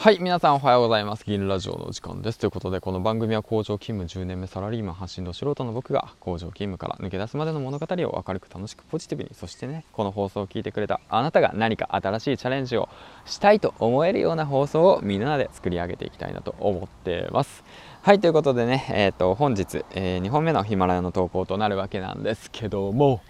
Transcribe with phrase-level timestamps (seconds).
[0.00, 1.24] はい皆さんおはようございます。
[1.26, 2.38] 銀ラジオのお時間です。
[2.38, 12.88] ということでこの番組は工場勤務10年目サラリーマン発信の素人の僕が工場勤務から抜け出すまでの物語を明るく楽しくポジティブにそしてねこの放送を聞いてくれたあなたが何か新しいチャレンジを
[13.26, 17.64] したいと思えるような放送をみんなで作り上げていきたいなと思ってます。
[18.02, 23.20] はいということでねえっ、ー、と本日、えー、2本目のヒマラヤの投稿となるわけなんですけども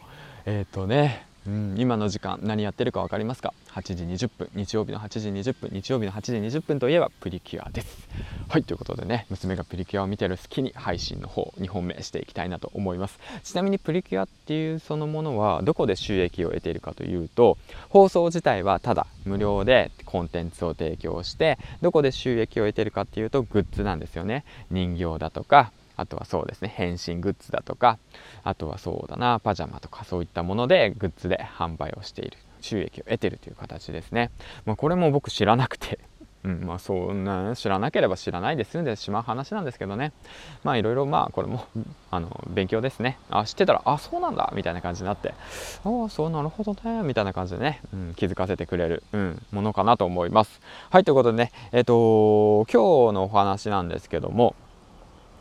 [0.45, 8.07] えっ、ー、とねうん、今の時間何やってるか分かりますか？8時20分日曜日の8時20分日曜日の8時20分といえばプリキュアです。
[8.51, 13.19] はいということでね娘がプリキュアを見てる隙に配信の方2本目していきたいなと思います。
[13.45, 17.57] ちなみにプリキュアっていうそのものはどこで収益を得ているかというと
[17.89, 24.45] 放送自体はただ無料でコンテンツを提供してどこで収益を得ているかっていうとグッズなんですよね。
[24.71, 27.99] 人形だとかあとはそうですね変身グッズだとか
[28.45, 34.31] あとはそうだなパジャマとかそういったものでグッズで販売をしている収益を得てるという形ですね、
[34.65, 35.99] まあ、これも僕知らなくて
[36.45, 40.13] うん、まあそんな知らなければ知らないで済んでしまう話なんですけどね。
[40.63, 41.65] まあいろいろまあこれも
[42.13, 43.19] あの勉強ですね。
[43.29, 45.35] あ知ってたらあそうなんだみたいな感じになって
[45.85, 50.61] ああそうなるほどねみたいな感じでね、うん、気づかせてくれる、うん、ものかなと思います。
[50.91, 54.55] はいということでねえっ、ー、と今日のお話なんですけども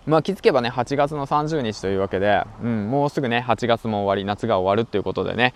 [0.07, 5.53] まあ、気づけばね8月の30日というわけで、うん、もうすぐね8月も終わり夏が終わるということでね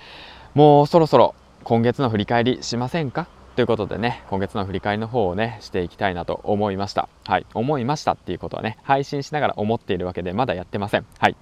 [0.53, 3.27] もうそろそろ今月の振り返りしませんか？
[3.55, 7.07] ということでね今月の振り返りの方をねしていきたいなと思いました。
[7.25, 11.05] はい思いましたっていうことはね配信しながら思っているわけでまだやってません。
[11.17, 11.35] はい。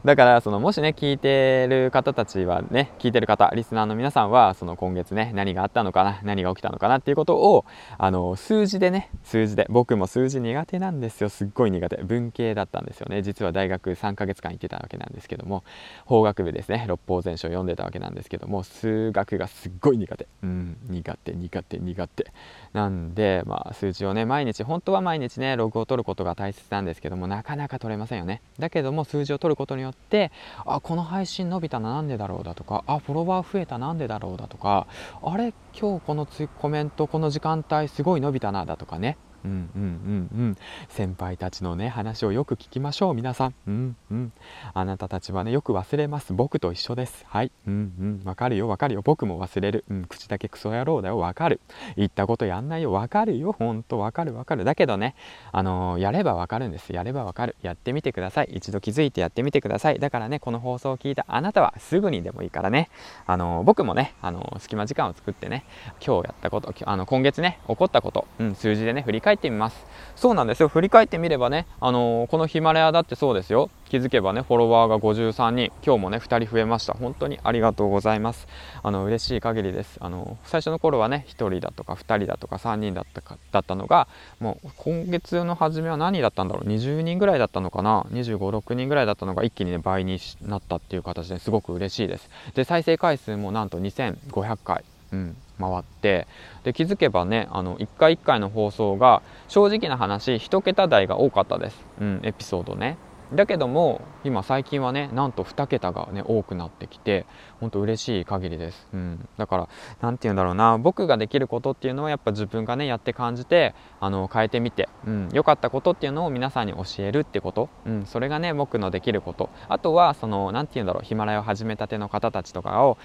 [0.04, 7.64] だからそのもしね聞いてる方たちはね聞いてる方リスナーの皆さんはその今月ね何があったのかな何が起きたのかなっていうことを
[7.98, 11.28] あの数字でね数字で僕も数字苦手なんですよ。
[11.28, 11.96] すっごい苦手。
[12.02, 13.22] 文系だったんですよね。
[13.22, 15.64] 実は大学3ヶ月間行ってたわけなんですけども
[16.04, 16.84] 法学部ですね。
[16.88, 20.26] 六法全書を読んでたわけなんですけども数学がすっごい苦手。
[20.42, 22.32] うん苦手苦手苦手。
[22.72, 28.40] なんでまあ数字をね毎日本当は毎日ねログを取ることが大切なんですけどもなかなか取れませんよね。
[28.58, 30.32] だけども数字を取ることによって
[30.64, 34.86] あこの配信伸びたななんでだろうだとかあフォロワー増えた何でだろうだとか
[35.22, 36.26] あれ今日この
[36.58, 39.16] コメントこの時間帯すごい伸びたなだとかね。
[39.48, 40.56] うんうんうんうん。
[40.88, 43.54] 先輩たちのね話をよく聞きましょう皆さん。
[43.66, 44.32] うんうん。
[44.74, 46.34] あなたたちはねよく忘れます。
[46.34, 47.24] 僕と一緒です。
[47.26, 47.52] はい。
[47.66, 48.22] うんうん。
[48.24, 49.02] わかるよわかるよ。
[49.02, 49.84] 僕も忘れる。
[49.90, 50.04] うん。
[50.04, 51.18] 口だけクソ野郎だよ。
[51.18, 51.60] わかる。
[51.96, 52.92] 言ったことやんないよ。
[52.92, 53.52] わかるよ。
[53.52, 54.64] ほんとわかるわかる。
[54.64, 55.14] だけどね。
[55.52, 56.92] あのー、やればわかるんです。
[56.92, 57.56] やればわかる。
[57.62, 58.50] やってみてください。
[58.52, 59.98] 一度気づいてやってみてください。
[59.98, 62.90] だからねこの放送を聞いたあなたはすぐにでもいいからね。
[63.26, 65.64] あのー、僕もねあのー、隙間時間を作ってね
[66.04, 69.86] 今日やったことあの今月ね起こったこと、うん、数字でね振り返っててみます。
[70.16, 70.68] そうなんですよ。
[70.68, 73.70] 振り返ってみればね、あのー、このヒマラヤだってそうですよ。
[73.88, 75.72] 気づけばねフォロワーが53人。
[75.84, 76.94] 今日もね2人増えました。
[76.94, 78.48] 本当にありがとうございます。
[78.82, 79.96] あの嬉しい限りです。
[80.00, 84.08] あの最初の頃はね1人だとか2人だとか3人だったかだったのが
[84.40, 86.68] もう今月の初めは何だったんだろう。
[86.68, 88.04] 20人ぐらいだったのかな。
[88.10, 92.28] 2 5 6人ぐらいだったのが一気にね倍になったっていう形ですごく嬉しいです。
[92.54, 94.84] で再生回数もなんと2500回。
[95.12, 95.36] うん。
[95.58, 96.26] 回って
[96.64, 102.98] で気づけばねあの1回1回の放送が正直な話1桁台が多かったです、うん、エピソードね。
[103.34, 107.26] だけども今最近はねなんと2桁がね多くなってきて
[107.60, 109.68] 本当嬉しい限りです、うん、だから
[110.00, 119.50] 何て言うんだろうな僕ができることっていうのはやっぱ自分がねやって感じてあの変えてみて良、うん、かったことっていうのを皆さんに教えるってこと、うん、それがね僕のできること。
[119.68, 122.96] あとはその何て言うんだろうヒマラヤを始めたての方たちとかを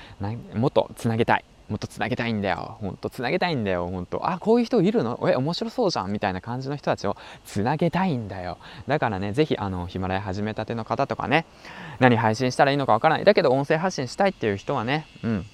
[0.56, 1.46] もっとつなげたい。
[1.70, 2.78] もっとつなげたいんだよ。
[2.82, 3.88] ほんとつなげたいんだよ。
[3.88, 4.30] ほんと。
[4.30, 5.18] あ、こういう人いるの？
[5.30, 7.16] え、面白そうじゃんみたいな感じの人たちを
[7.46, 8.58] つなげたいんだよ。
[8.88, 11.46] だからね、是非、あの、ヒマラヤ始めたての方とかね、
[12.00, 13.26] 何配信したらいいのかわからない。
[13.26, 15.46] だけど、音声発信したいっていう人はね、うん、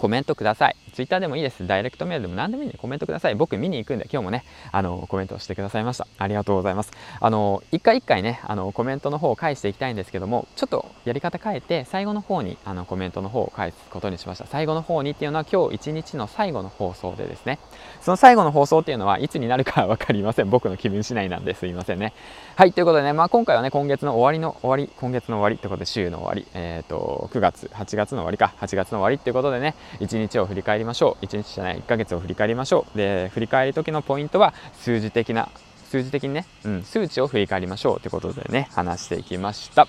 [0.00, 0.76] コメントください。
[0.94, 1.66] ツイッターでもいいです。
[1.66, 3.34] ダイレクトメールでも何でもいいんでコメントください。
[3.34, 6.06] 僕見に行くんで、今日もね、あの、コメントをしてくださいました。
[6.16, 6.90] ありがとうございます。
[7.20, 14.46] あの、一回一回ね、あの、コメントの方を返していきたいんですけども、ちょっとやり方変えて、最後の方に、あの、コメントの方を返すことにしました。
[14.46, 17.58] 最後の方にっていうのは今日一日の最後の放送でですね、
[18.00, 20.48] その最後の放送っていうのはいつになるかわかりません。
[20.48, 22.14] 僕の気分次第なんですいませんね。
[22.56, 31.24] はい、ということでね、まあ今回はね、今月の終わりの終わり、今月の終わりってことで週の終わり、えっ、ー、と、9月、8月の終わりか、8月の終わりっていうことでね、一日を振り返りましょう。
[31.24, 32.98] 1日じゃない、1ヶ月を振り返りましょう。
[32.98, 35.48] で、振り返る時のポイントは数字的な、
[35.90, 39.86] 数字的にね、うん、数値を振り返りましょうということでね、話していきました。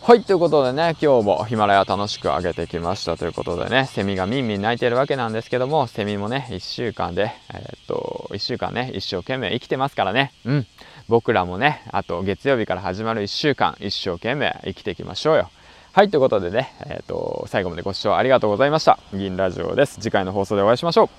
[0.00, 10.66] はい、ということでね、今日もヒマラヤ楽しく上げてきましたということでね、セミがみんみん鳴いてるわけなんですけども、セミもね、1週間で、えー、っと、1週間ね、一生懸命生きてますからね、うん。
[11.08, 15.50] 僕らもね、あと月曜日から始まる1週間、一生懸命生きていきましょうよ。
[15.98, 19.00] はい、ということでね、えっ、ー、と、最後までご視聴ありがとうございました。
[19.12, 19.98] 銀ラジオです。
[19.98, 21.10] 次回の放送でお会いしましょ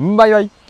[0.00, 0.16] う。
[0.16, 0.61] バイバイ。